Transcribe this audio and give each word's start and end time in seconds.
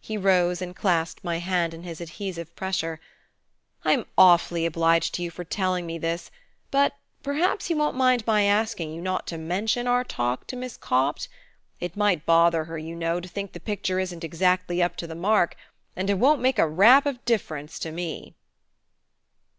He 0.00 0.16
rose 0.16 0.62
and 0.62 0.74
clasped 0.74 1.22
my 1.22 1.40
hand 1.40 1.74
in 1.74 1.82
his 1.82 2.00
adhesive 2.00 2.56
pressure. 2.56 3.00
"I'm 3.84 4.06
awfully 4.16 4.64
obliged 4.64 5.12
to 5.16 5.22
you 5.22 5.30
for 5.30 5.44
telling 5.44 5.84
me 5.84 5.98
this; 5.98 6.30
but 6.70 6.94
perhaps 7.22 7.68
you 7.68 7.76
won't 7.76 7.94
mind 7.94 8.26
my 8.26 8.44
asking 8.44 8.94
you 8.94 9.02
not 9.02 9.26
to 9.26 9.36
mention 9.36 9.86
our 9.86 10.04
talk 10.04 10.46
to 10.46 10.56
Miss 10.56 10.78
Copt? 10.78 11.28
It 11.80 11.98
might 11.98 12.24
bother 12.24 12.64
her, 12.64 12.78
you 12.78 12.94
know, 12.96 13.20
to 13.20 13.28
think 13.28 13.52
the 13.52 13.60
picture 13.60 13.98
isn't 14.00 14.24
exactly 14.24 14.82
up 14.82 14.96
to 14.96 15.06
the 15.06 15.14
mark; 15.14 15.54
and 15.94 16.08
it 16.08 16.14
won't 16.18 16.40
make 16.40 16.58
a 16.58 16.66
rap 16.66 17.04
of 17.04 17.22
difference 17.26 17.78
to 17.80 17.92
me." 17.92 18.32